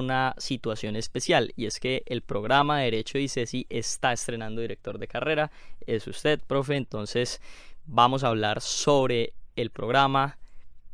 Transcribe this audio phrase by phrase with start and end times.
[0.00, 4.98] una situación especial y es que el programa de Derecho de ICESI está estrenando director
[4.98, 5.50] de carrera.
[5.86, 7.40] Es usted, profe, entonces
[7.86, 10.38] vamos a hablar sobre el programa,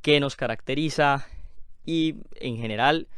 [0.03, 1.27] qué nos caracteriza
[1.85, 3.09] y en general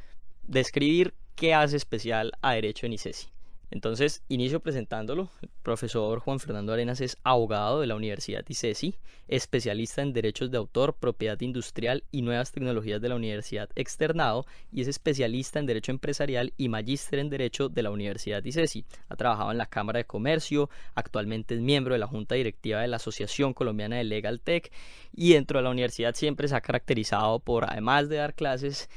[0.43, 3.38] describir qué hace especial a Derecho en ICESI.
[3.71, 5.31] Entonces, inicio presentándolo.
[5.43, 8.97] El profesor Juan Fernando Arenas es abogado de la Universidad ICESI,
[9.29, 14.81] especialista en derechos de autor, propiedad industrial y nuevas tecnologías de la Universidad Externado y
[14.81, 18.87] es especialista en derecho empresarial y magíster en derecho de la Universidad ICESI.
[19.09, 22.89] Ha trabajado en la Cámara de Comercio, actualmente es miembro de la Junta Directiva de
[22.89, 24.73] la Asociación Colombiana de Legal Tech
[25.13, 28.89] y dentro de la universidad siempre se ha caracterizado por, además de dar clases,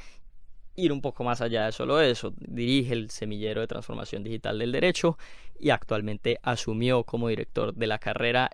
[0.75, 2.33] ir un poco más allá de solo eso.
[2.37, 5.17] Dirige el semillero de transformación digital del derecho
[5.59, 8.51] y actualmente asumió como director de la carrera,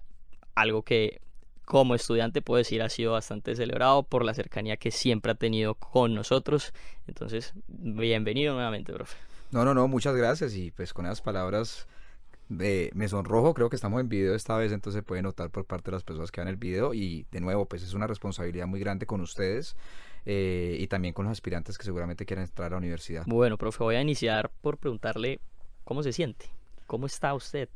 [0.56, 1.22] algo que
[1.66, 5.76] como estudiante puedo decir ha sido bastante celebrado por la cercanía que siempre ha tenido
[5.76, 6.74] con nosotros.
[7.08, 9.18] Entonces, bienvenido nuevamente, profe.
[9.52, 11.88] No, no, no, muchas gracias y pues con esas palabras
[12.50, 15.66] de me sonrojo, creo que estamos en video esta vez, entonces se puede notar por
[15.66, 18.68] parte de las personas que ven el video y de nuevo pues es una responsabilidad
[18.68, 19.76] muy grande con ustedes
[20.30, 23.24] eh, y también con los aspirantes que seguramente quieren entrar a la universidad.
[23.26, 25.40] Bueno, profe, voy a iniciar por preguntarle
[25.86, 26.48] cómo se siente,
[26.86, 27.70] cómo está usted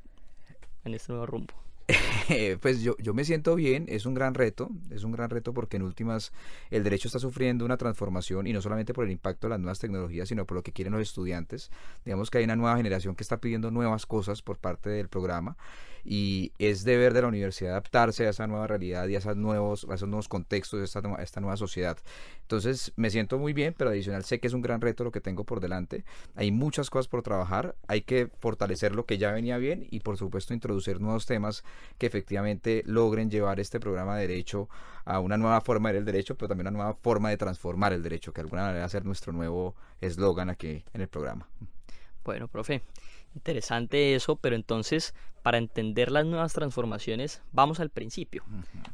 [0.84, 1.54] en este nuevo rumbo.
[2.62, 5.78] pues yo, yo me siento bien, es un gran reto, es un gran reto porque
[5.78, 6.34] en últimas
[6.72, 9.80] el derecho está sufriendo una transformación y no solamente por el impacto de las nuevas
[9.80, 11.72] tecnologías, sino por lo que quieren los estudiantes.
[12.04, 15.56] Digamos que hay una nueva generación que está pidiendo nuevas cosas por parte del programa
[16.04, 19.88] y es deber de la universidad adaptarse a esa nueva realidad y a, esos nuevos,
[19.90, 21.98] a esos nuevos contextos de esta, esta nueva sociedad.
[22.42, 25.22] Entonces me siento muy bien, pero adicional sé que es un gran reto lo que
[25.22, 26.04] tengo por delante.
[26.36, 30.18] Hay muchas cosas por trabajar, hay que fortalecer lo que ya venía bien y por
[30.18, 31.64] supuesto introducir nuevos temas
[31.98, 34.70] que efectivamente logren llevar este programa de derecho
[35.06, 37.94] a una nueva forma de ver el derecho, pero también una nueva forma de transformar
[37.94, 41.08] el derecho, que de alguna manera va a ser nuestro nuevo eslogan aquí en el
[41.08, 41.48] programa.
[42.24, 42.84] Bueno, profe,
[43.36, 48.44] Interesante eso, pero entonces para entender las nuevas transformaciones vamos al principio.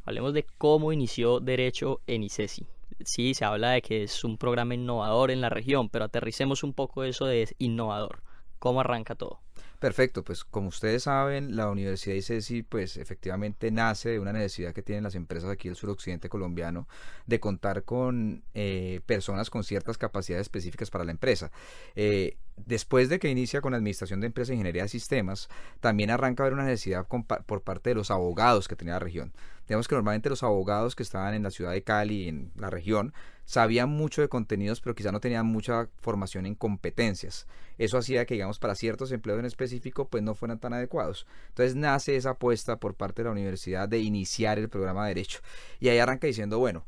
[0.04, 2.66] Hablemos de cómo inició Derecho en ICESI.
[3.04, 6.72] Sí, se habla de que es un programa innovador en la región, pero aterricemos un
[6.72, 8.22] poco eso de innovador.
[8.58, 9.40] ¿Cómo arranca todo?
[9.78, 14.82] Perfecto, pues como ustedes saben, la Universidad ICESI pues efectivamente nace de una necesidad que
[14.82, 16.88] tienen las empresas aquí del suroccidente colombiano
[17.26, 21.52] de contar con eh, personas con ciertas capacidades específicas para la empresa.
[21.94, 22.36] Eh,
[22.66, 25.48] después de que inicia con la Administración de Empresas e Ingeniería de Sistemas,
[25.80, 29.32] también arranca a haber una necesidad por parte de los abogados que tenía la región.
[29.66, 33.12] Digamos que normalmente los abogados que estaban en la ciudad de Cali, en la región,
[33.44, 37.46] sabían mucho de contenidos, pero quizá no tenían mucha formación en competencias.
[37.76, 41.26] Eso hacía que, digamos, para ciertos empleos en específico, pues no fueran tan adecuados.
[41.48, 45.40] Entonces nace esa apuesta por parte de la universidad de iniciar el programa de Derecho.
[45.80, 46.84] Y ahí arranca diciendo, bueno,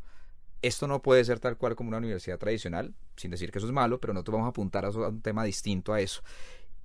[0.62, 3.72] esto no puede ser tal cual como una universidad tradicional, sin decir que eso es
[3.72, 6.22] malo, pero nosotros vamos a apuntar a un tema distinto a eso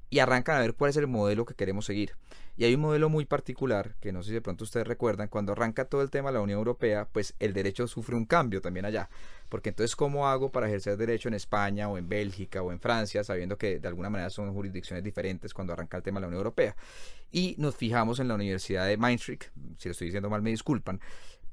[0.10, 2.16] y arrancan a ver cuál es el modelo que queremos seguir.
[2.58, 5.52] Y hay un modelo muy particular, que no sé si de pronto ustedes recuerdan, cuando
[5.52, 8.86] arranca todo el tema de la Unión Europea, pues el derecho sufre un cambio también
[8.86, 9.10] allá.
[9.50, 13.26] Porque entonces, ¿cómo hago para ejercer derecho en España o en Bélgica o en Francia,
[13.26, 16.40] sabiendo que de alguna manera son jurisdicciones diferentes cuando arranca el tema de la Unión
[16.40, 16.78] Europea?
[17.30, 21.02] Y nos fijamos en la Universidad de Maastricht, si lo estoy diciendo mal me disculpan,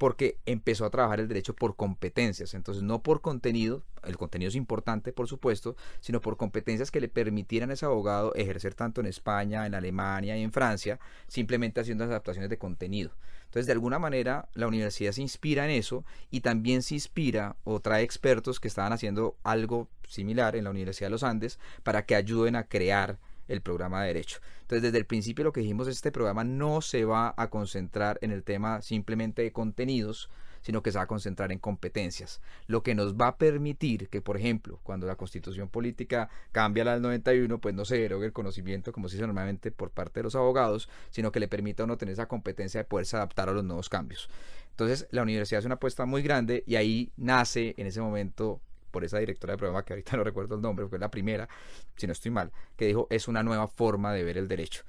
[0.02, 4.56] porque empezó a trabajar el derecho por competencias, entonces no por contenido, el contenido es
[4.56, 9.06] importante por supuesto, sino por competencias que le permitieran a ese abogado ejercer tanto en
[9.06, 10.98] España, en Alemania y en Francia,
[11.28, 13.12] simplemente haciendo adaptaciones de contenido.
[13.44, 17.78] Entonces, de alguna manera, la universidad se inspira en eso y también se inspira o
[17.78, 22.16] trae expertos que estaban haciendo algo similar en la Universidad de los Andes para que
[22.16, 24.40] ayuden a crear el programa de derecho.
[24.62, 28.18] Entonces, desde el principio lo que dijimos es este programa no se va a concentrar
[28.22, 30.30] en el tema simplemente de contenidos,
[30.62, 34.22] sino que se va a concentrar en competencias, lo que nos va a permitir que,
[34.22, 38.32] por ejemplo, cuando la constitución política cambia la del 91, pues no se derogue el
[38.32, 41.86] conocimiento, como se dice normalmente por parte de los abogados, sino que le permita a
[41.86, 44.30] uno tener esa competencia de poderse adaptar a los nuevos cambios.
[44.70, 48.60] Entonces, la universidad es una apuesta muy grande y ahí nace en ese momento
[48.92, 51.48] por esa directora de programa que ahorita no recuerdo el nombre, es la primera,
[51.96, 54.84] si no estoy mal, que dijo es una nueva forma de ver el derecho.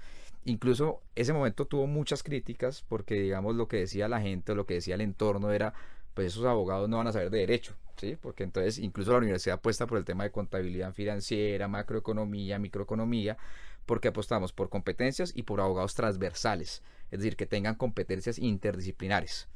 [0.46, 4.66] Incluso ese momento tuvo muchas críticas porque digamos lo que decía la gente o lo
[4.66, 5.74] que decía el entorno era
[6.14, 8.18] pues esos abogados no van a saber de derecho, ¿sí?
[8.22, 13.38] Porque entonces incluso la universidad apuesta por el tema de contabilidad financiera, macroeconomía, microeconomía,
[13.86, 19.48] porque apostamos por competencias y por abogados transversales, es decir, que tengan competencias interdisciplinares.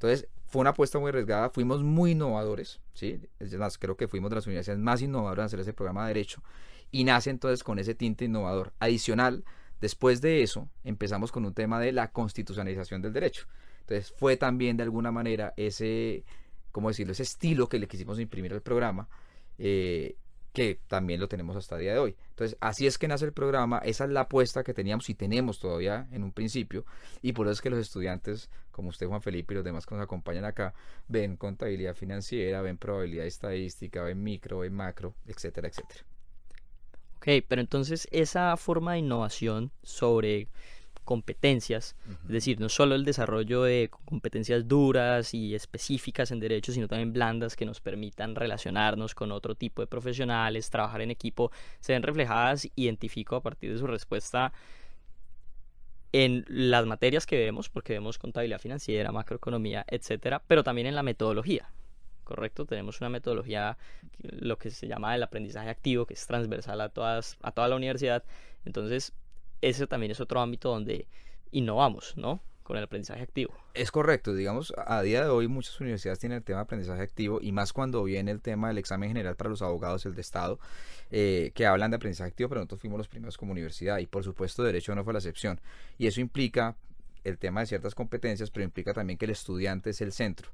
[0.00, 3.20] Entonces, fue una apuesta muy arriesgada, fuimos muy innovadores, ¿sí?
[3.58, 6.42] Más, creo que fuimos de las universidades más innovadoras en hacer ese programa de Derecho
[6.90, 8.72] y nace entonces con ese tinte innovador.
[8.80, 9.44] Adicional,
[9.78, 13.46] después de eso, empezamos con un tema de la constitucionalización del derecho.
[13.80, 16.24] Entonces, fue también de alguna manera ese,
[16.72, 19.06] ¿cómo decirlo?, ese estilo que le quisimos imprimir al programa.
[19.58, 20.16] Eh,
[20.52, 22.16] que también lo tenemos hasta el día de hoy.
[22.30, 25.58] Entonces, así es que nace el programa, esa es la apuesta que teníamos y tenemos
[25.58, 26.84] todavía en un principio,
[27.22, 29.94] y por eso es que los estudiantes, como usted Juan Felipe y los demás que
[29.94, 30.74] nos acompañan acá,
[31.08, 36.04] ven contabilidad financiera, ven probabilidad estadística, ven micro, ven macro, etcétera, etcétera.
[37.16, 40.48] Ok, pero entonces esa forma de innovación sobre
[41.10, 46.86] competencias, es decir, no solo el desarrollo de competencias duras y específicas en derecho, sino
[46.86, 51.94] también blandas que nos permitan relacionarnos con otro tipo de profesionales, trabajar en equipo, se
[51.94, 54.52] ven reflejadas, identifico a partir de su respuesta
[56.12, 61.02] en las materias que vemos, porque vemos contabilidad financiera, macroeconomía, etcétera, pero también en la
[61.02, 61.72] metodología.
[62.22, 62.66] ¿Correcto?
[62.66, 63.76] Tenemos una metodología,
[64.22, 67.74] lo que se llama el aprendizaje activo, que es transversal a, todas, a toda la
[67.74, 68.22] universidad.
[68.64, 69.12] Entonces,
[69.60, 71.06] ese también es otro ámbito donde
[71.50, 72.42] innovamos, ¿no?
[72.62, 73.52] Con el aprendizaje activo.
[73.74, 77.40] Es correcto, digamos, a día de hoy muchas universidades tienen el tema de aprendizaje activo
[77.42, 80.60] y más cuando viene el tema del examen general para los abogados, el de Estado,
[81.10, 84.22] eh, que hablan de aprendizaje activo, pero nosotros fuimos los primeros como universidad y por
[84.22, 85.60] supuesto Derecho no fue la excepción.
[85.98, 86.76] Y eso implica
[87.24, 90.50] el tema de ciertas competencias, pero implica también que el estudiante es el centro.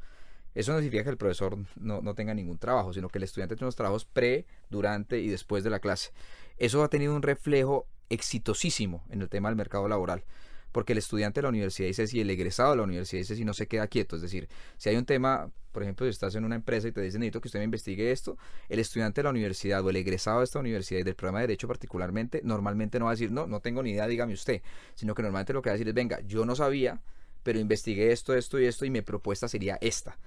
[0.54, 3.56] Eso no significa que el profesor no, no, tenga ningún trabajo, sino que el estudiante
[3.56, 6.12] tiene los trabajos pre, durante y después de la clase.
[6.56, 10.24] Eso ha tenido un reflejo exitosísimo en el tema del mercado laboral.
[10.72, 13.44] Porque el estudiante de la universidad dice si el egresado de la universidad dice si
[13.44, 14.16] no se queda quieto.
[14.16, 17.00] Es decir, si hay un tema, por ejemplo, si estás en una empresa y te
[17.00, 18.36] dicen necesito que usted me investigue esto,
[18.68, 21.46] el estudiante de la universidad o el egresado de esta universidad y del programa de
[21.46, 24.60] Derecho particularmente, normalmente no va a decir no, no tengo ni idea, dígame usted.
[24.94, 27.00] Sino que normalmente lo que va a decir es venga, yo no sabía,
[27.42, 30.18] pero investigué esto, esto y esto y mi propuesta sería esta.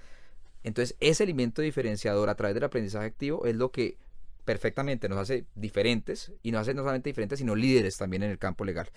[0.62, 3.96] Entonces, ese elemento diferenciador a través del aprendizaje activo es lo que
[4.44, 8.38] perfectamente nos hace diferentes y nos hace no solamente diferentes, sino líderes también en el
[8.38, 8.88] campo legal.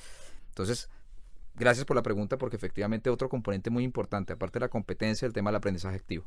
[0.50, 0.90] Entonces,
[1.56, 5.34] gracias por la pregunta porque efectivamente otro componente muy importante, aparte de la competencia, el
[5.34, 6.26] tema del aprendizaje activo.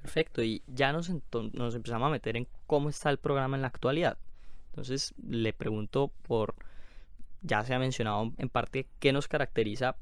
[0.00, 1.10] Perfecto, y ya nos,
[1.52, 4.18] nos empezamos a meter en cómo está el programa en la actualidad.
[4.70, 6.54] Entonces, le pregunto por,
[7.42, 9.96] ya se ha mencionado en parte qué nos caracteriza,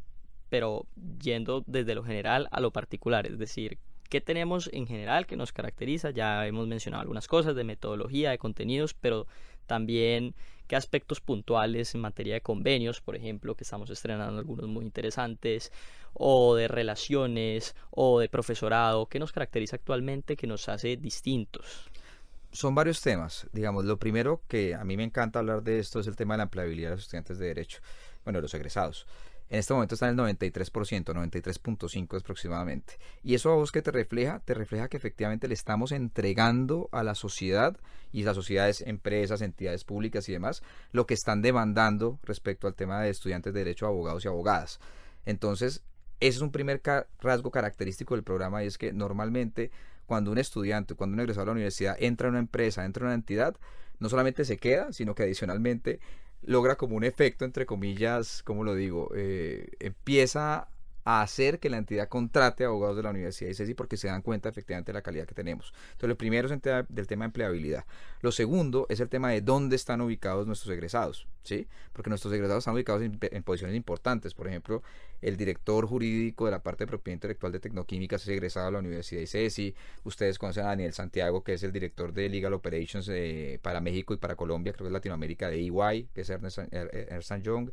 [0.49, 0.87] pero
[1.21, 3.79] yendo desde lo general a lo particular, es decir,
[4.11, 6.11] ¿Qué tenemos en general que nos caracteriza?
[6.11, 9.29] Ya hemos mencionado algunas cosas de metodología, de contenidos, pero
[9.67, 10.35] también
[10.67, 15.71] qué aspectos puntuales en materia de convenios, por ejemplo, que estamos estrenando algunos muy interesantes,
[16.13, 21.89] o de relaciones, o de profesorado, qué nos caracteriza actualmente que nos hace distintos.
[22.51, 23.47] Son varios temas.
[23.53, 26.39] Digamos, lo primero que a mí me encanta hablar de esto es el tema de
[26.39, 27.79] la empleabilidad de los estudiantes de Derecho,
[28.25, 29.07] bueno, de los egresados.
[29.51, 32.99] En este momento está en el 93%, 93.5 aproximadamente.
[33.25, 37.03] Y eso a vos que te refleja, te refleja que efectivamente le estamos entregando a
[37.03, 37.77] la sociedad
[38.13, 40.63] y las sociedades, empresas, entidades públicas y demás,
[40.93, 44.79] lo que están demandando respecto al tema de estudiantes de derecho, abogados y abogadas.
[45.27, 45.83] Entonces,
[46.21, 46.81] ese es un primer
[47.21, 49.73] rasgo característico del programa y es que normalmente
[50.07, 53.07] cuando un estudiante, cuando un egresado a la universidad entra a una empresa, entra a
[53.07, 53.57] una entidad,
[53.99, 55.99] no solamente se queda, sino que adicionalmente
[56.43, 59.11] logra como un efecto, entre comillas, ¿cómo lo digo?
[59.15, 60.69] Eh, empieza
[61.05, 64.49] a hacer que la entidad contrate abogados de la Universidad de porque se dan cuenta
[64.49, 65.73] efectivamente de la calidad que tenemos.
[65.93, 67.85] Entonces, lo primero es el tema del tema de empleabilidad.
[68.21, 71.67] Lo segundo es el tema de dónde están ubicados nuestros egresados, ¿sí?
[71.93, 74.35] Porque nuestros egresados están ubicados en, posiciones importantes.
[74.35, 74.83] Por ejemplo,
[75.23, 78.79] el director jurídico de la parte de propiedad intelectual de Tecnoquímica es egresado de la
[78.79, 79.75] Universidad de CESI.
[80.05, 84.15] Ustedes conocen a Daniel Santiago, que es el director de Legal Operations eh, para México
[84.15, 87.71] y para Colombia, creo que es Latinoamérica de EY, que es Ernest, Ernst Young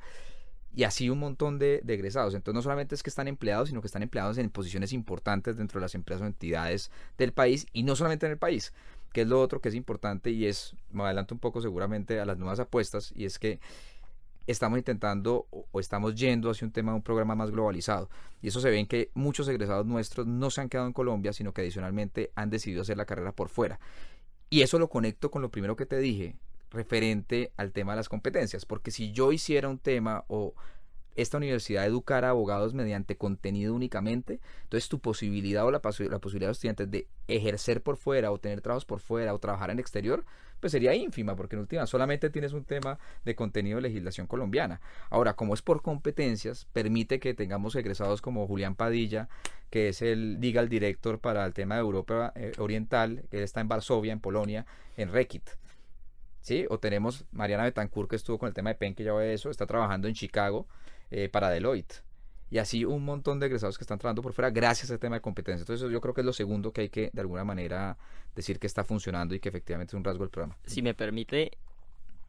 [0.77, 2.36] y así un montón de, egresados.
[2.36, 5.79] Entonces no solamente es que están empleados, sino que están empleados en posiciones importantes dentro
[5.79, 8.74] de las empresas o entidades del país y no solamente en el país,
[9.12, 12.25] que es lo otro que es importante y es, me adelanto un poco seguramente a
[12.25, 13.60] las nuevas apuestas, y es que
[14.46, 18.07] estamos intentando o estamos yendo hacia un tema de un programa más globalizado.
[18.43, 21.34] Y eso se ve en que muchos egresados nuestros no se han quedado en Colombia,
[21.34, 23.79] sino que adicionalmente han decidido hacer la carrera por fuera.
[24.51, 26.36] Y eso lo conecto con lo primero que te dije,
[26.72, 30.54] referente al tema de las competencias, porque si yo hiciera un tema o
[31.18, 36.48] esta universidad educara a abogados mediante contenido únicamente, entonces tu posibilidad o la, posibilidad de
[36.48, 40.24] los estudiantes de ejercer por fuera o tener trabajos por fuera o trabajar en exterior,
[40.60, 44.80] pues sería ínfima, porque en última solamente tienes un tema de contenido de legislación colombiana.
[45.10, 49.28] Ahora, como es por competencias, permite que tengamos egresados como Julián Padilla,
[49.72, 53.68] que es el legal director para el tema de Europa eh, Oriental, que está en
[53.68, 55.50] Varsovia, en Polonia, en Rekit.
[56.48, 56.66] ¿Sí?
[56.70, 59.50] O tenemos Mariana Betancourt que estuvo con el tema de PEN, que ya ve eso,
[59.50, 60.66] está trabajando en Chicago
[61.12, 62.04] eh, para Deloitte.
[62.50, 65.18] Y así un montón de egresados que están trabajando por fuera gracias a este tema
[65.18, 65.63] de competencia.
[65.63, 67.98] Entonces yo creo que es lo segundo que hay que de alguna manera
[68.34, 70.58] decir que está funcionando y que efectivamente es un rasgo del programa.
[70.66, 71.51] Si me permite,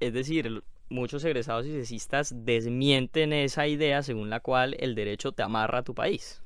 [0.00, 5.44] es decir, muchos egresados y cesistas desmienten esa idea según la cual el derecho te
[5.44, 6.42] amarra a tu país.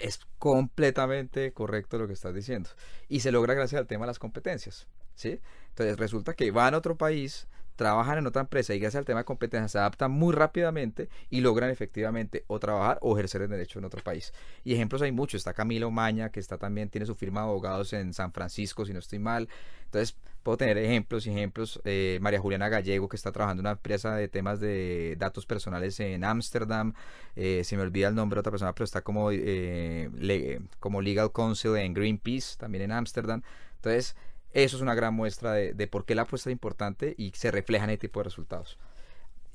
[0.00, 2.70] Es completamente correcto lo que estás diciendo.
[3.08, 4.88] Y se logra gracias al tema de las competencias.
[5.14, 5.40] ¿sí?
[5.74, 9.20] Entonces resulta que van a otro país, trabajan en otra empresa y gracias al tema
[9.20, 13.80] de competencia se adaptan muy rápidamente y logran efectivamente o trabajar o ejercer el derecho
[13.80, 14.32] en otro país.
[14.62, 15.38] Y ejemplos hay muchos.
[15.38, 18.92] Está Camilo Maña, que está también, tiene su firma de abogados en San Francisco, si
[18.92, 19.48] no estoy mal.
[19.86, 21.80] Entonces, puedo tener ejemplos y ejemplos.
[21.84, 25.98] Eh, María Juliana Gallego, que está trabajando en una empresa de temas de datos personales
[25.98, 26.94] en Ámsterdam.
[27.34, 31.32] Eh, se me olvida el nombre de otra persona, pero está como, eh, como Legal
[31.32, 33.42] Counsel en Greenpeace, también en Ámsterdam.
[33.76, 34.14] Entonces,
[34.54, 37.84] eso es una gran muestra de, por qué la apuesta es importante y se refleja
[37.84, 38.78] en este tipo de resultados.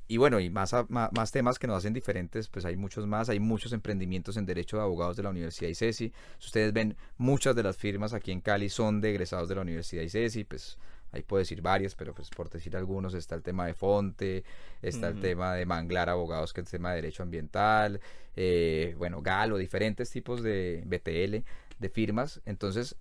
[0.10, 3.40] Y bueno, y más, más, temas que nos hacen diferentes, pues hay muchos más, hay
[3.40, 6.12] muchos emprendimientos en derecho de abogados de la Universidad ICESI.
[6.40, 9.62] Si ustedes ven, muchas de las firmas aquí en Cali son de egresados de la
[9.62, 10.78] Universidad ICESI, pues
[11.12, 14.44] ahí puedo decir varias, pero pues por decir algunos, está el tema de Fonte,
[14.82, 18.02] está el tema de Manglar Abogados, que es el tema de derecho ambiental,
[18.36, 21.46] eh, bueno, Galo, diferentes tipos de BTL,
[21.80, 22.42] de firmas.
[22.46, 22.96] Entonces,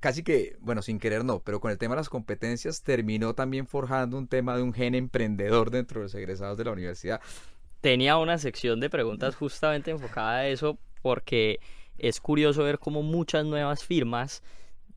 [0.00, 3.66] casi que, bueno, sin querer no, pero con el tema de las competencias terminó también
[3.66, 7.20] forjando un tema de un gen emprendedor dentro de los egresados de la universidad.
[7.80, 11.60] Tenía una sección de preguntas justamente enfocada a eso porque
[11.96, 14.42] es curioso ver cómo muchas nuevas firmas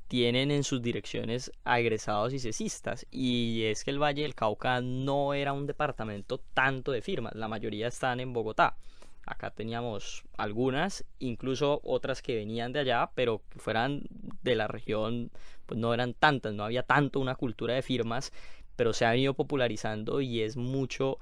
[0.08, 5.34] tienen en sus direcciones egresados y cesistas y es que el Valle del Cauca no
[5.34, 8.76] era un departamento tanto de firmas, la mayoría están en Bogotá.
[9.26, 14.04] Acá teníamos algunas, incluso otras que venían de allá, pero que fueran
[14.42, 15.32] de la región,
[15.66, 18.34] pues no eran tantas, no había tanto una cultura de firmas,
[18.76, 21.20] pero se ha venido popularizando y es mucho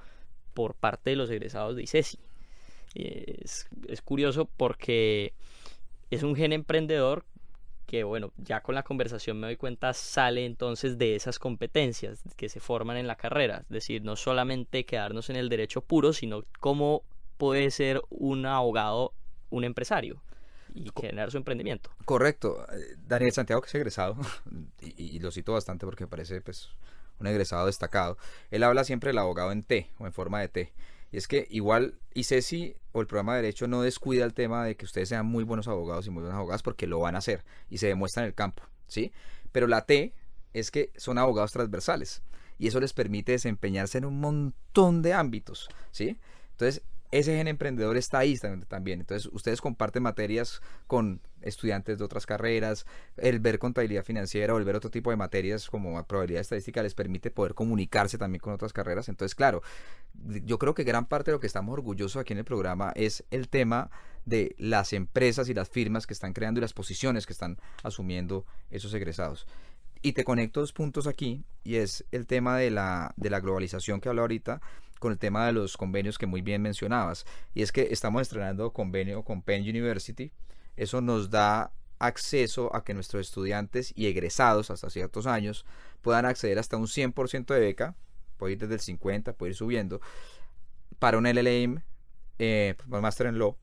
[0.54, 2.18] por parte de los egresados de ICESI.
[2.94, 5.34] Es, es curioso porque
[6.10, 7.24] es un gen emprendedor
[7.90, 12.48] que bueno, ya con la conversación me doy cuenta, sale entonces de esas competencias que
[12.48, 13.62] se forman en la carrera.
[13.62, 17.02] Es decir, no solamente quedarnos en el derecho puro, sino cómo
[17.40, 19.14] puede ser un abogado,
[19.48, 20.22] un empresario
[20.74, 21.90] y generar su emprendimiento.
[22.04, 22.66] Correcto.
[22.70, 24.14] Eh, Daniel Santiago, que es egresado,
[24.82, 26.68] y, lo cito bastante porque me parece pues,
[27.18, 28.18] un egresado destacado,
[28.50, 30.72] él habla siempre del abogado en T o en forma de T.
[31.12, 34.76] Y es que igual ICESI o el programa de Derecho no descuida el tema de
[34.76, 37.42] que ustedes sean muy buenos abogados y muy buenas abogadas porque lo van a hacer
[37.70, 39.12] y se demuestra en el campo, ¿sí?
[39.50, 40.12] Pero la T
[40.52, 42.22] es que son abogados transversales
[42.58, 46.18] y eso les permite desempeñarse en un montón de ámbitos, ¿sí?
[46.52, 48.38] Entonces, ese gen emprendedor está ahí
[48.68, 49.00] también.
[49.00, 52.86] Entonces, ustedes comparten materias con estudiantes de otras carreras,
[53.16, 56.94] el ver contabilidad financiera o el ver otro tipo de materias como probabilidad estadística les
[56.94, 59.08] permite poder comunicarse también con otras carreras.
[59.08, 59.62] Entonces, claro,
[60.44, 63.24] yo creo que gran parte de lo que estamos orgullosos aquí en el programa es
[63.30, 63.90] el tema
[64.24, 68.44] de las empresas y las firmas que están creando y las posiciones que están asumiendo
[68.70, 69.46] esos egresados.
[70.02, 74.00] Y te conecto dos puntos aquí, y es el tema de la, de la globalización
[74.00, 74.60] que hablo ahorita,
[75.00, 77.26] con el tema de los convenios que muy bien mencionabas.
[77.52, 80.30] Y es que estamos estrenando convenio con Penn University.
[80.76, 85.66] Eso nos da acceso a que nuestros estudiantes y egresados hasta ciertos años
[86.02, 87.96] puedan acceder hasta un 100% de beca,
[88.36, 90.00] puede ir desde el 50, puede ir subiendo,
[90.98, 91.82] para un LLM,
[92.38, 93.56] eh, Master en Law,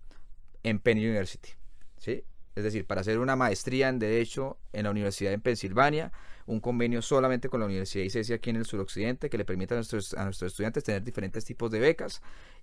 [0.63, 1.51] en Penn University.
[1.98, 2.24] ¿sí?
[2.58, 6.12] Es decir, para hacer una maestría en Derecho en la Universidad de Pensilvania,
[6.48, 9.76] un convenio solamente con la Universidad de ICESI aquí en el suroccidente que le permita
[9.76, 12.20] a nuestros, a nuestros estudiantes tener diferentes tipos de becas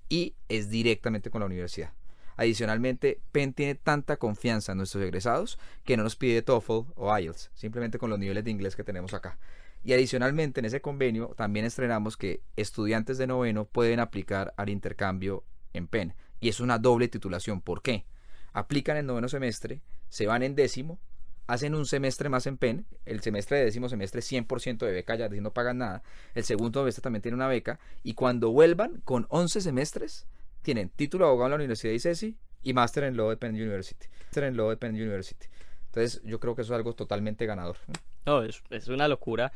[0.09, 1.93] y es directamente con la universidad.
[2.37, 7.53] Adicionalmente, Penn tiene tanta confianza en nuestros egresados que no nos pide TOEFL o IELTS,
[7.55, 9.39] simplemente con los niveles de inglés que tenemos acá.
[9.85, 15.45] Y adicionalmente en ese convenio también estrenamos que estudiantes de noveno pueden aplicar al intercambio
[15.73, 16.15] en Penn.
[16.41, 17.61] Y es una doble titulación.
[17.61, 18.07] ¿Por qué?
[18.55, 20.99] Aplican el noveno semestre, se van en décimo
[21.47, 25.29] hacen un semestre más en PEN, el semestre de décimo semestre 100% de beca, ya
[25.29, 26.03] no pagan nada,
[26.35, 30.27] el segundo semestre también tiene una beca, y cuando vuelvan con 11 semestres,
[30.63, 33.55] tienen título de abogado en la Universidad de ICESI y máster en Law de Penn
[33.55, 34.07] University.
[34.35, 35.47] En Law de Penn University.
[35.87, 37.77] Entonces yo creo que eso es algo totalmente ganador.
[38.25, 39.53] No, es, es una locura.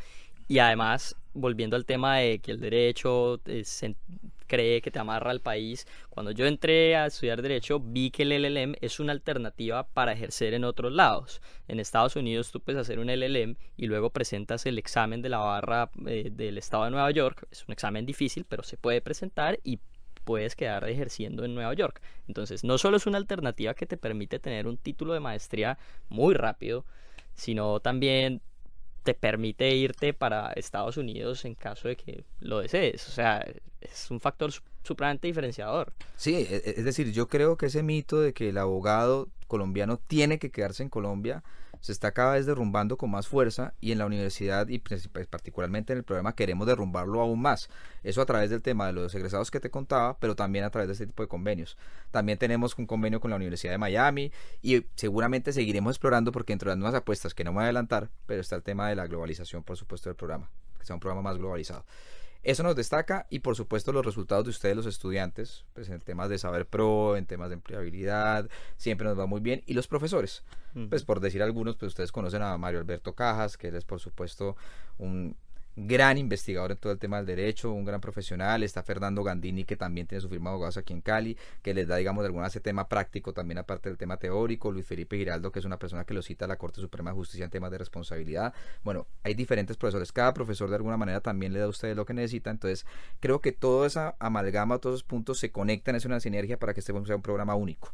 [0.46, 3.82] Y además, volviendo al tema de que el derecho es,
[4.48, 5.86] cree que te amarra al país.
[6.10, 10.54] Cuando yo entré a estudiar derecho vi que el LLM es una alternativa para ejercer
[10.54, 11.40] en otros lados.
[11.68, 15.38] En Estados Unidos tú puedes hacer un LLM y luego presentas el examen de la
[15.38, 17.46] barra eh, del estado de Nueva York.
[17.52, 19.78] Es un examen difícil, pero se puede presentar y
[20.24, 22.02] puedes quedar ejerciendo en Nueva York.
[22.26, 25.78] Entonces, no solo es una alternativa que te permite tener un título de maestría
[26.08, 26.84] muy rápido,
[27.34, 28.42] sino también
[29.08, 33.08] te permite irte para Estados Unidos en caso de que lo desees.
[33.08, 33.42] O sea,
[33.80, 35.94] es un factor supremamente diferenciador.
[36.14, 39.96] Sí, e, e, es decir, yo creo que ese mito de que el abogado colombiano
[39.96, 41.42] tiene que quedarse en Colombia,
[41.80, 45.92] se está cada vez derrumbando con más fuerza y en la universidad y pues, particularmente
[45.92, 47.68] en el programa queremos derrumbarlo aún más.
[48.02, 50.88] Eso a través del tema de los egresados que te contaba, pero también a través
[50.88, 51.76] de este tipo de convenios.
[52.10, 54.32] También tenemos un convenio con la Universidad de Miami
[54.62, 58.10] y seguramente seguiremos explorando porque entre las nuevas apuestas que no me voy a adelantar,
[58.26, 61.22] pero está el tema de la globalización, por supuesto, del programa, que sea un programa
[61.22, 61.84] más globalizado.
[62.42, 66.28] Eso nos destaca y por supuesto los resultados de ustedes, los estudiantes, pues en temas
[66.28, 69.62] de saber pro, en temas de empleabilidad, siempre nos va muy bien.
[69.66, 70.44] Y los profesores,
[70.88, 73.98] pues por decir algunos, pues ustedes conocen a Mario Alberto Cajas, que él es por
[73.98, 74.56] supuesto
[74.98, 75.36] un
[75.86, 78.62] gran investigador en todo el tema del derecho, un gran profesional.
[78.62, 81.86] Está Fernando Gandini, que también tiene su firma de abogados aquí en Cali, que les
[81.86, 84.72] da, digamos, de alguna ese tema práctico también aparte del tema teórico.
[84.72, 87.16] Luis Felipe Giraldo, que es una persona que lo cita a la Corte Suprema de
[87.16, 88.52] Justicia en temas de responsabilidad.
[88.82, 90.10] Bueno, hay diferentes profesores.
[90.10, 92.50] Cada profesor de alguna manera también le da a ustedes lo que necesita.
[92.50, 92.84] Entonces,
[93.20, 96.80] creo que toda esa amalgama, todos esos puntos se conectan, es una sinergia para que
[96.80, 97.92] este sea un programa único.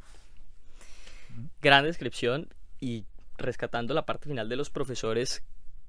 [1.61, 2.49] Gran descripción
[2.81, 3.05] y
[3.37, 5.43] rescatando la parte final de los profesores,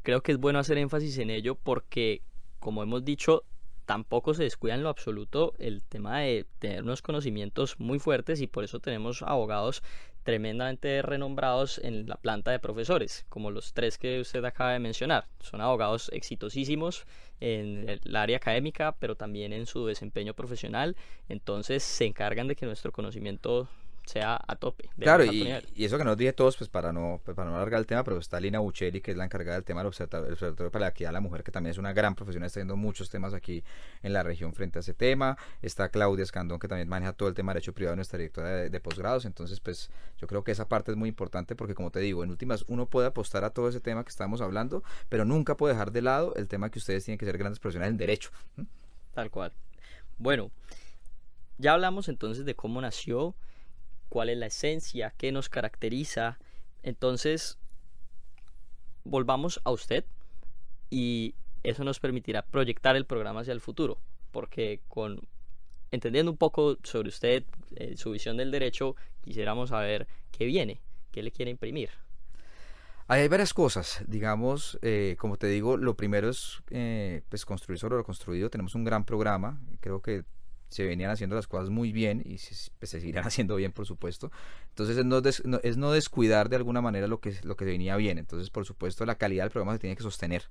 [0.05, 2.21] creo que es bueno hacer énfasis en ello porque,
[2.59, 3.43] como hemos dicho,
[3.85, 8.47] tampoco se descuida en lo absoluto el tema de tener unos conocimientos muy fuertes y
[8.47, 9.83] por eso tenemos abogados
[10.24, 15.27] tremendamente renombrados en la planta de profesores, como los tres que usted acaba de mencionar.
[15.39, 17.05] Son abogados exitosísimos
[17.39, 20.95] en el área académica, pero también en su desempeño profesional.
[21.29, 23.67] Entonces se encargan de que nuestro conocimiento
[24.05, 24.89] sea a tope.
[25.00, 27.85] Claro, y, eso que nos dije todos, pues para no, pues, para no alargar el
[27.85, 30.89] tema, pero está Lina Bucheli, que es la encargada del tema del Observatorio, para la
[30.89, 33.63] Equidad de la Mujer, que también es una gran profesional, está viendo muchos temas aquí
[34.03, 35.38] en la región frente a ese tema.
[35.62, 38.79] Está Claudia Escandón, que también maneja todo el tema de derecho privado, nuestra directora de,
[38.79, 39.25] posgrados.
[39.25, 42.29] Entonces, pues yo creo que esa parte es muy importante porque, como te digo, en
[42.29, 45.91] últimas uno puede apostar a todo ese tema que estamos hablando, pero nunca puede dejar
[45.91, 48.29] de lado el tema que ustedes tienen que ser grandes profesionales en derecho.
[49.13, 49.53] Tal cual.
[50.17, 50.51] Bueno,
[51.57, 53.35] ya hablamos entonces de cómo nació
[54.09, 56.39] cuál es la esencia, qué nos caracteriza.
[56.83, 57.57] Entonces,
[59.03, 60.05] volvamos a usted
[60.89, 64.00] y eso nos permitirá proyectar el programa hacia el futuro,
[64.31, 65.21] porque con
[65.91, 67.43] entendiendo un poco sobre usted,
[67.75, 70.81] eh, su visión del derecho, quisiéramos saber qué viene,
[71.12, 71.89] qué le quiere imprimir.
[73.07, 77.98] Hay varias cosas, digamos, eh, como te digo, lo primero es eh, pues construir sobre
[77.98, 78.50] lo construido.
[78.50, 80.24] Tenemos un gran programa, creo que
[80.69, 84.31] se venían haciendo las cosas muy bien y se, pues, seguirán haciendo bien, por supuesto.
[84.69, 88.17] Entonces es no, es no descuidar de alguna manera lo que, lo que venía bien.
[88.17, 90.43] Entonces, por supuesto, la calidad del programa se tiene que sostener.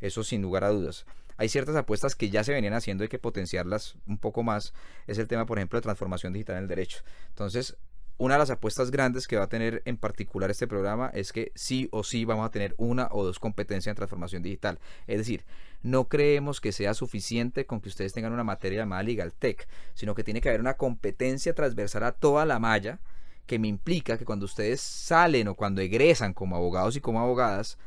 [0.00, 1.04] Eso sin lugar a dudas.
[1.36, 4.74] Hay ciertas apuestas que ya se venían haciendo, hay que potenciarlas un poco más.
[5.06, 6.98] Es el tema, por ejemplo, de transformación digital en el derecho.
[7.28, 7.76] Entonces,
[8.20, 11.52] una de las apuestas grandes que va a tener en particular este programa es que
[11.54, 14.78] sí o sí vamos a tener una o dos competencias en transformación digital.
[15.06, 15.46] Es decir,
[15.82, 20.14] no creemos que sea suficiente con que ustedes tengan una materia llamada Legal Tech, sino
[20.14, 23.00] que tiene que haber una competencia transversal a toda la malla
[23.46, 27.78] que me implica que cuando ustedes salen o cuando egresan como abogados y como abogadas,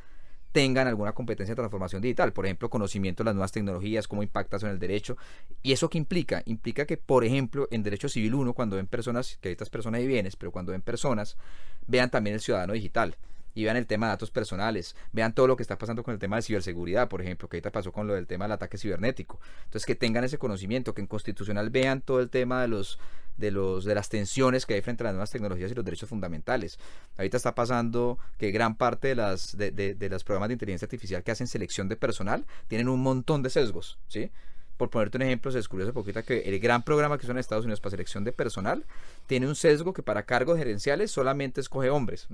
[0.54, 4.58] tengan alguna competencia de transformación digital, por ejemplo, conocimiento de las nuevas tecnologías, cómo impacta
[4.58, 5.18] eso en el derecho.
[5.64, 6.44] ¿Y eso qué implica?
[6.46, 10.08] Implica que, por ejemplo, en derecho civil uno, cuando ven personas, que estas personas y
[10.08, 11.36] bienes, pero cuando ven personas,
[11.88, 13.18] vean también el ciudadano digital
[13.56, 16.20] y vean el tema de datos personales, vean todo lo que está pasando con el
[16.20, 19.40] tema de ciberseguridad, por ejemplo, que ahorita pasó con lo del tema del ataque cibernético.
[19.66, 23.00] Entonces, que tengan ese conocimiento, que en constitucional vean todo el tema de los
[23.38, 26.10] de los de las tensiones que hay frente a las nuevas tecnologías y los derechos
[26.10, 26.78] fundamentales.
[27.18, 31.24] Ahorita está pasando que gran parte de las de, de, los programas de inteligencia artificial
[31.24, 34.32] que hacen selección de personal tienen un montón de sesgos, ¿sí?
[34.78, 37.40] Por ponerte un ejemplo, se descubrió hace poquito que el gran programa que son en
[37.40, 38.86] Estados Unidos para selección de personal
[39.28, 42.28] tiene un sesgo que para cargos gerenciales solamente escoge hombres.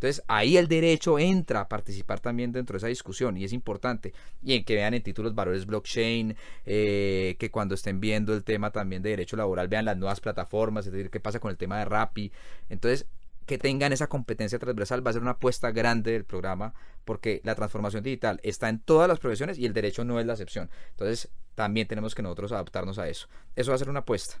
[0.00, 4.14] Entonces ahí el derecho entra a participar también dentro de esa discusión y es importante.
[4.42, 6.34] Y en que vean en títulos valores blockchain,
[6.64, 10.86] eh, que cuando estén viendo el tema también de derecho laboral vean las nuevas plataformas,
[10.86, 12.32] es decir, qué pasa con el tema de Rappi.
[12.70, 13.06] Entonces
[13.44, 16.72] que tengan esa competencia transversal va a ser una apuesta grande del programa
[17.04, 20.32] porque la transformación digital está en todas las profesiones y el derecho no es la
[20.32, 20.70] excepción.
[20.92, 23.28] Entonces también tenemos que nosotros adaptarnos a eso.
[23.54, 24.40] Eso va a ser una apuesta.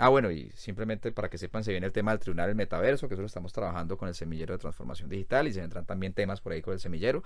[0.00, 3.08] Ah, bueno, y simplemente para que sepan, se viene el tema del tribunal del metaverso,
[3.08, 6.12] que eso lo estamos trabajando con el semillero de transformación digital y se vendrán también
[6.12, 7.24] temas por ahí con el semillero.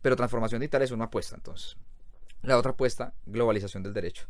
[0.00, 1.76] Pero transformación digital es una apuesta, entonces.
[2.42, 4.26] La otra apuesta, globalización del derecho.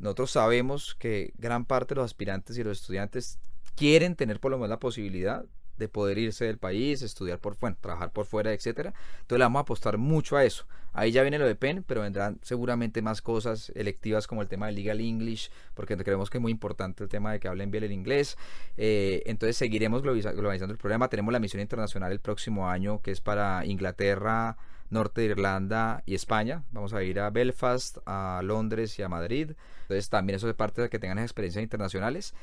[0.00, 3.38] Nosotros sabemos que gran parte de los aspirantes y los estudiantes
[3.76, 5.44] quieren tener por lo menos la posibilidad
[5.78, 8.94] de poder irse del país, estudiar por fuera, trabajar por fuera, etcétera.
[9.20, 10.66] Entonces le vamos a apostar mucho a eso.
[10.92, 14.66] Ahí ya viene lo de PEN, pero vendrán seguramente más cosas electivas como el tema
[14.66, 17.82] de Legal English, porque creemos que es muy importante el tema de que hablen bien
[17.82, 18.38] el inglés.
[18.76, 21.08] Eh, entonces seguiremos globalizando el programa.
[21.08, 24.56] Tenemos la misión internacional el próximo año, que es para Inglaterra,
[24.90, 26.62] Norte de Irlanda y España.
[26.70, 29.52] Vamos a ir a Belfast, a Londres y a Madrid.
[29.82, 32.34] Entonces también eso es parte de que tengan experiencias internacionales.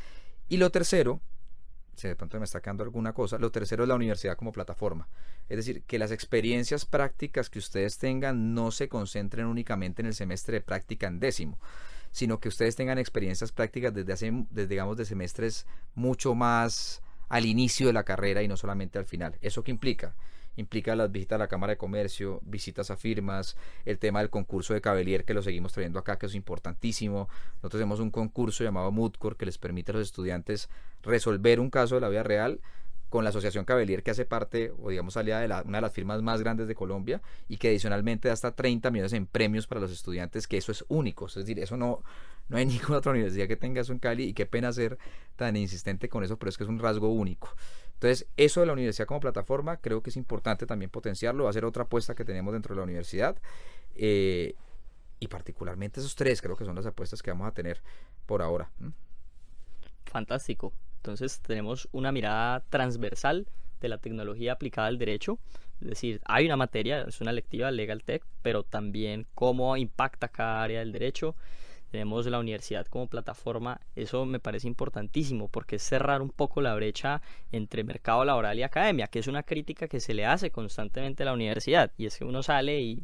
[0.50, 1.22] Y lo tercero
[1.96, 3.38] si de pronto me está quedando alguna cosa.
[3.38, 5.08] Lo tercero es la universidad como plataforma.
[5.50, 10.14] Es decir, que las experiencias prácticas que ustedes tengan no se concentren únicamente en el
[10.14, 11.60] semestre de práctica en décimo,
[12.12, 17.46] sino que ustedes tengan experiencias prácticas desde hace, desde, digamos, de semestres mucho más al
[17.46, 19.38] inicio de la carrera y no solamente al final.
[19.42, 20.16] ¿Eso qué implica?
[20.56, 24.74] Implica las visitas a la Cámara de Comercio, visitas a firmas, el tema del concurso
[24.74, 27.30] de Cabelier que lo seguimos trayendo acá, que es importantísimo.
[27.56, 30.70] Nosotros tenemos un concurso llamado Moodcore que les permite a los estudiantes
[31.02, 32.60] resolver un caso de la vida real
[33.12, 36.22] con la Asociación Cabelier que hace parte, o digamos, aliada de una de las firmas
[36.22, 39.92] más grandes de Colombia y que adicionalmente da hasta 30 millones en premios para los
[39.92, 41.28] estudiantes, que eso es único.
[41.28, 42.04] Es decir, eso no,
[42.48, 44.98] no hay ninguna otra universidad que tenga eso en Cali y qué pena ser
[45.36, 47.54] tan insistente con eso, pero es que es un rasgo único.
[48.02, 51.54] Entonces, eso de la universidad como plataforma creo que es importante también potenciarlo, va a
[51.54, 53.38] ser otra apuesta que tenemos dentro de la universidad.
[53.96, 54.56] Eh,
[55.20, 57.80] y particularmente esos tres creo que son las apuestas que vamos a tener
[58.26, 58.72] por ahora.
[60.06, 60.74] Fantástico.
[60.96, 63.48] Entonces tenemos una mirada transversal
[63.80, 65.38] de la tecnología aplicada al derecho.
[65.80, 70.64] Es decir, hay una materia, es una lectiva Legal Tech, pero también cómo impacta cada
[70.64, 71.36] área del derecho
[71.92, 76.74] tenemos la universidad como plataforma, eso me parece importantísimo porque es cerrar un poco la
[76.74, 81.24] brecha entre mercado laboral y academia, que es una crítica que se le hace constantemente
[81.24, 83.04] a la universidad y es que uno sale y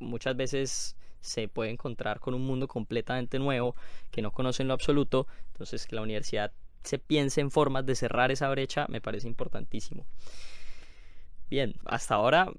[0.00, 3.76] muchas veces se puede encontrar con un mundo completamente nuevo
[4.10, 7.94] que no conoce en lo absoluto, entonces que la universidad se piense en formas de
[7.94, 10.04] cerrar esa brecha me parece importantísimo.
[11.48, 12.52] Bien, hasta ahora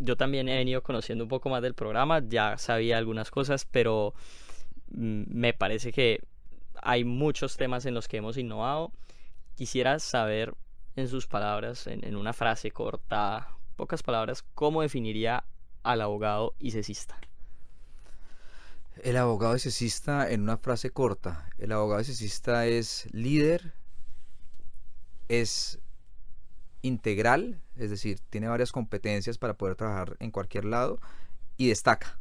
[0.00, 4.14] yo también he venido conociendo un poco más del programa, ya sabía algunas cosas, pero
[4.90, 6.20] mm, me parece que
[6.82, 8.92] hay muchos temas en los que hemos innovado.
[9.54, 10.54] Quisiera saber
[10.96, 15.44] en sus palabras, en, una frase corta, pocas palabras, cómo definiría
[15.82, 17.18] al abogado y cesista.
[19.02, 21.48] El abogado cesista en una frase corta.
[21.58, 23.74] El abogado cesista es líder,
[25.28, 25.78] es
[26.82, 31.00] integral, es decir, tiene varias competencias para poder trabajar en cualquier lado
[31.56, 32.18] y destaca.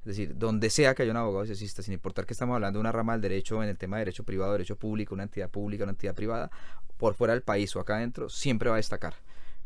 [0.00, 2.80] Es decir, donde sea que haya un abogado cesista, sin importar que estamos hablando de
[2.80, 5.84] una rama del derecho en el tema de derecho privado, derecho público, una entidad pública,
[5.84, 6.50] una entidad privada,
[6.96, 9.14] por fuera del país o acá adentro, siempre va a destacar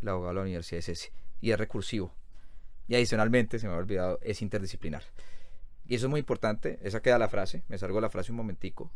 [0.01, 1.11] el abogado de la Universidad de CESI.
[1.41, 2.13] Y es recursivo.
[2.89, 5.05] Y adicionalmente, se me ha olvidado, es interdisciplinar.
[5.87, 8.91] Y eso es muy importante, esa queda la frase, me salgo la frase un momentico.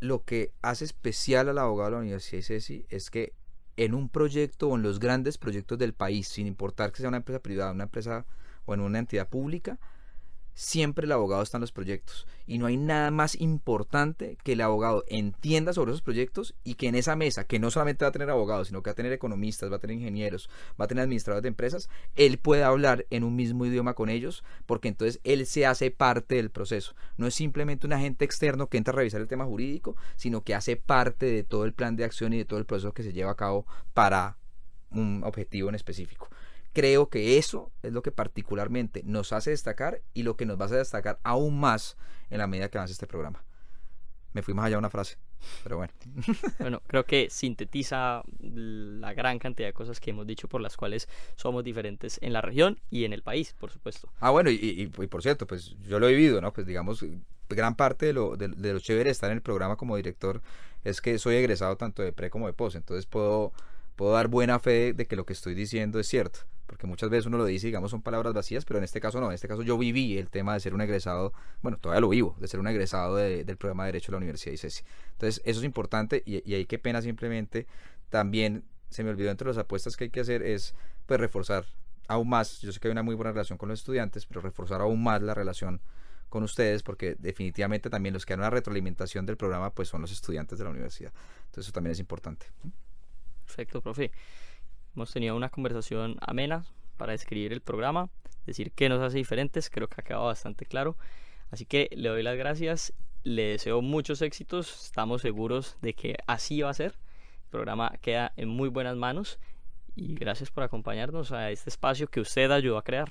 [0.00, 3.34] Lo que hace especial al abogado de la Universidad de CESI es que
[3.78, 7.18] en un proyecto o en los grandes proyectos del país, sin importar que sea una
[7.18, 8.26] empresa privada, una empresa
[8.66, 9.78] o en una entidad pública,
[10.58, 12.26] siempre el abogado está en los proyectos.
[12.44, 16.88] Y no hay nada más importante que el abogado entienda sobre esos proyectos y que
[16.88, 19.12] en esa mesa, que no solamente va a tener abogados, sino que va a tener
[19.12, 23.22] economistas, va a tener ingenieros, va a tener administradores de empresas, él puede hablar en
[23.22, 26.96] un mismo idioma con ellos, porque entonces él se hace parte del proceso.
[27.16, 30.56] No es simplemente un agente externo que entra a revisar el tema jurídico, sino que
[30.56, 33.12] hace parte de todo el plan de acción y de todo el proceso que se
[33.12, 34.38] lleva a cabo para
[34.90, 36.28] un objetivo en específico
[36.72, 40.64] creo que eso es lo que particularmente nos hace destacar y lo que nos va
[40.64, 41.96] a hacer destacar aún más
[42.30, 43.44] en la medida que avance este programa.
[44.32, 45.16] Me fui más allá de una frase,
[45.62, 45.92] pero bueno.
[46.58, 51.08] Bueno, creo que sintetiza la gran cantidad de cosas que hemos dicho por las cuales
[51.36, 54.08] somos diferentes en la región y en el país, por supuesto.
[54.20, 56.52] Ah, bueno, y, por cierto, pues yo lo he vivido, ¿no?
[56.52, 57.04] Pues digamos,
[57.48, 60.42] gran parte de lo, de, de lo chévere de estar en el programa como director
[60.84, 63.52] es que soy egresado tanto de pre como de pos, entonces puedo,
[63.96, 67.24] puedo dar buena fe de que lo que estoy diciendo es cierto porque muchas veces
[67.24, 69.62] uno lo dice, digamos, son palabras vacías, pero en este caso no, en este caso
[69.62, 72.68] yo viví el tema de ser un egresado, bueno, todavía lo vivo, de ser un
[72.68, 74.84] egresado del programa de Derecho de la Universidad de ICESI.
[75.12, 77.66] Entonces, eso es importante y, ahí qué pena simplemente
[78.10, 80.74] también se me olvidó entre las apuestas que hay que hacer es
[81.06, 81.64] pues reforzar
[82.06, 84.82] aún más, yo sé que hay una muy buena relación con los estudiantes, pero reforzar
[84.82, 85.80] aún más la relación
[86.28, 90.12] con ustedes porque definitivamente también los que dan una retroalimentación del programa pues son los
[90.12, 91.14] estudiantes de la universidad.
[91.46, 92.46] Entonces eso también es importante.
[93.46, 94.12] Perfecto, profe.
[94.94, 96.64] Hemos tenido una conversación amena
[96.96, 98.08] para describir el programa,
[98.46, 100.96] decir qué nos hace diferentes, creo que ha quedado bastante claro.
[101.50, 106.60] Así que le doy las gracias, le deseo muchos éxitos, estamos seguros de que así
[106.62, 106.94] va a ser.
[107.44, 109.38] El programa queda en muy buenas manos
[109.94, 113.10] y gracias por acompañarnos a este espacio que usted ayudó a crear.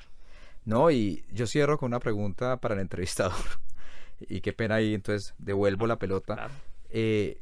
[0.65, 3.35] No, y yo cierro con una pregunta para el entrevistador.
[4.19, 6.49] y qué pena ahí, entonces devuelvo la pelota.
[6.89, 7.39] Eh,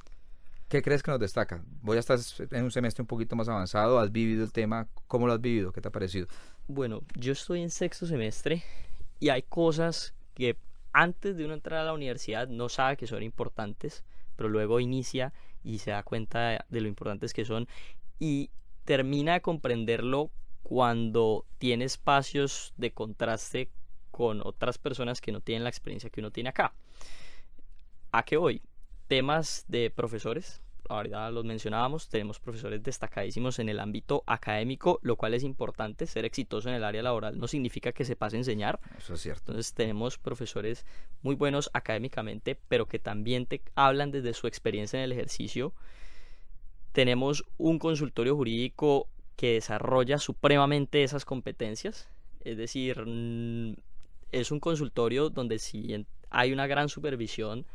[0.76, 1.64] ¿Qué crees que nos destaca?
[1.84, 2.20] Voy a estar
[2.52, 5.72] en un semestre un poquito más avanzado, has vivido el tema, ¿cómo lo has vivido?
[5.72, 6.28] ¿Qué te ha parecido?
[6.68, 8.62] Bueno, yo estoy en sexto semestre
[9.22, 10.58] y hay cosas que
[10.92, 14.04] antes de uno entrar a la universidad no sabe que son importantes,
[14.36, 15.32] pero luego inicia
[15.64, 17.70] y se da cuenta de lo importantes que son
[18.20, 18.50] y
[18.84, 20.30] termina de comprenderlo
[20.62, 23.70] cuando tiene espacios de contraste
[24.12, 26.74] con otras personas que no tienen la experiencia que uno tiene acá.
[28.12, 28.62] ¿A qué voy?
[29.08, 35.34] temas de profesores ahorita los mencionábamos, tenemos profesores destacadísimos en el ámbito académico, lo cual
[35.34, 36.08] es importante.
[36.08, 38.80] Ser exitoso en el área laboral no significa que se pase a enseñar.
[38.98, 39.52] Eso es cierto.
[39.52, 40.86] Entonces tenemos profesores
[41.22, 45.74] muy buenos académicamente, pero que también te hablan desde su experiencia en el ejercicio.
[46.92, 52.10] Tenemos un consultorio jurídico que desarrolla supremamente esas competencias.
[52.42, 52.98] Es decir,
[54.32, 57.66] es un consultorio donde si hay una gran supervisión,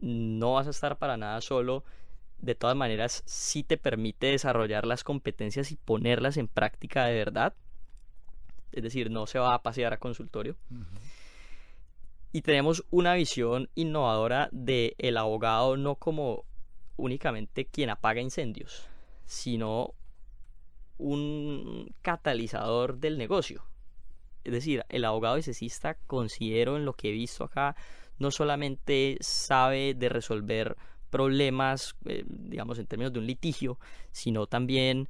[0.00, 1.84] no vas a estar para nada solo.
[2.40, 7.54] De todas maneras, sí te permite desarrollar las competencias y ponerlas en práctica de verdad.
[8.72, 10.56] Es decir, no se va a pasear a consultorio.
[12.32, 16.44] Y tenemos una visión innovadora del el abogado no como
[16.96, 18.88] únicamente quien apaga incendios,
[19.26, 19.94] sino
[20.98, 23.64] un catalizador del negocio.
[24.44, 27.76] Es decir, el abogado escesista considero en lo que he visto acá
[28.18, 30.76] no solamente sabe de resolver
[31.10, 33.78] problemas, eh, digamos, en términos de un litigio,
[34.12, 35.08] sino también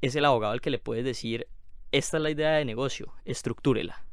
[0.00, 1.46] es el abogado el que le puede decir,
[1.92, 4.04] esta es la idea de negocio, estructúrela.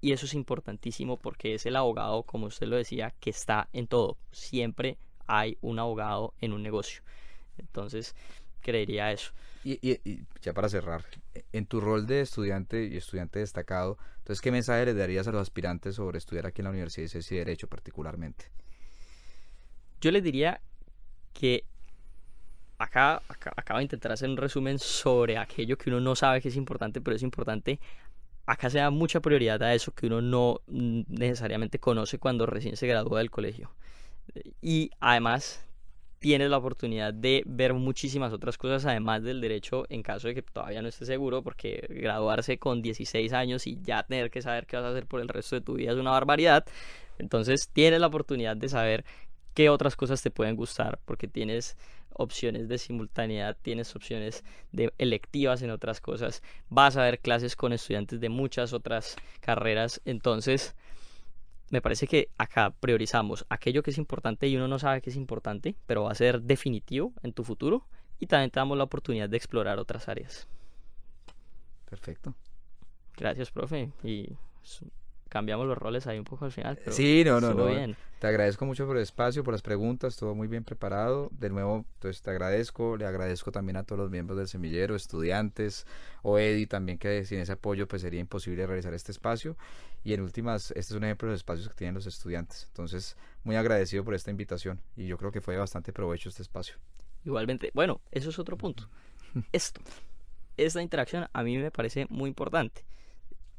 [0.00, 3.86] Y eso es importantísimo porque es el abogado, como usted lo decía, que está en
[3.86, 4.16] todo.
[4.32, 7.02] Siempre hay un abogado en un negocio.
[7.58, 8.16] Entonces,
[8.60, 9.32] creería eso.
[9.64, 10.00] Y,
[10.40, 11.04] ya para cerrar,
[11.52, 15.42] en tu rol de estudiante y estudiante destacado, entonces, ¿qué mensaje le darías a los
[15.42, 18.50] aspirantes sobre estudiar aquí en la Universidad de CECI Derecho particularmente?
[20.02, 20.60] Yo les diría
[21.32, 21.64] que
[22.76, 26.48] acá, acá acabo de intentar hacer un resumen sobre aquello que uno no sabe que
[26.48, 27.78] es importante, pero es importante.
[28.44, 32.88] Acá se da mucha prioridad a eso que uno no necesariamente conoce cuando recién se
[32.88, 33.70] gradúa del colegio.
[34.60, 35.64] Y además
[36.18, 40.42] tienes la oportunidad de ver muchísimas otras cosas además del derecho en caso de que
[40.42, 44.76] todavía no estés seguro, porque graduarse con 16 años y ya tener que saber qué
[44.76, 46.64] vas a hacer por el resto de tu vida es una barbaridad.
[47.18, 49.04] Entonces tienes la oportunidad de saber
[49.54, 51.76] qué otras cosas te pueden gustar, porque tienes
[52.14, 57.72] opciones de simultaneidad, tienes opciones de electivas en otras cosas, vas a ver clases con
[57.72, 60.74] estudiantes de muchas otras carreras, entonces
[61.70, 65.16] me parece que acá priorizamos aquello que es importante y uno no sabe que es
[65.16, 67.86] importante, pero va a ser definitivo en tu futuro
[68.20, 70.46] y también te damos la oportunidad de explorar otras áreas.
[71.88, 72.34] Perfecto.
[73.16, 73.90] Gracias, profe.
[74.04, 74.36] Y
[75.32, 76.78] cambiamos los roles ahí un poco al final.
[76.90, 77.94] sí, no, no, no.
[78.18, 81.30] Te agradezco mucho por el espacio, por las preguntas, todo muy bien preparado.
[81.32, 85.86] De nuevo, entonces te agradezco, le agradezco también a todos los miembros del semillero, estudiantes,
[86.20, 89.56] o Eddie también, que sin ese apoyo pues sería imposible realizar este espacio.
[90.04, 92.66] Y en últimas, este es un ejemplo de los espacios que tienen los estudiantes.
[92.68, 96.42] Entonces, muy agradecido por esta invitación y yo creo que fue de bastante provecho este
[96.42, 96.76] espacio.
[97.24, 98.86] Igualmente, bueno, eso es otro punto.
[99.52, 99.80] Esto,
[100.58, 102.84] esta interacción a mí me parece muy importante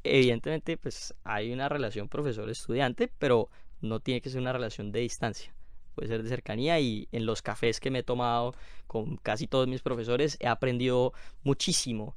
[0.04, 3.48] evidentemente pues hay una relación profesor-estudiante, pero
[3.80, 5.52] no tiene que ser una relación de distancia.
[5.94, 8.54] Puede ser de cercanía y en los cafés que me he tomado
[8.86, 11.12] con casi todos mis profesores he aprendido
[11.42, 12.16] muchísimo,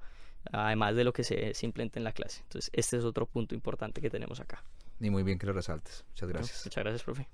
[0.52, 2.42] además de lo que se simplemente en la clase.
[2.44, 4.64] Entonces este es otro punto importante que tenemos acá.
[5.00, 6.04] Y muy bien que lo resaltes.
[6.10, 6.66] Muchas gracias.
[6.66, 7.28] muchas gracias, profe.